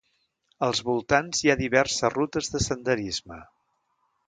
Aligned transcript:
Als 0.67 0.79
voltants 0.87 1.43
hi 1.45 1.51
ha 1.53 1.57
diverses 1.61 2.13
rutes 2.15 2.51
de 2.55 2.65
senderisme. 2.71 3.41